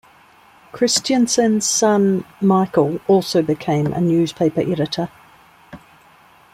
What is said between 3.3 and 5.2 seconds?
became a newspaper editor.